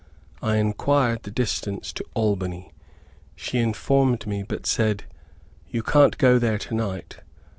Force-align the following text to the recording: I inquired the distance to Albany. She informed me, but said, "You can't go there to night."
I 0.41 0.55
inquired 0.55 1.21
the 1.21 1.29
distance 1.29 1.93
to 1.93 2.03
Albany. 2.15 2.71
She 3.35 3.59
informed 3.59 4.25
me, 4.25 4.41
but 4.41 4.65
said, 4.65 5.03
"You 5.69 5.83
can't 5.83 6.17
go 6.17 6.39
there 6.39 6.57
to 6.57 6.73
night." 6.73 7.17